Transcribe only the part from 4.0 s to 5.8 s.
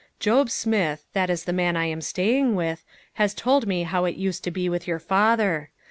it used to be with your father.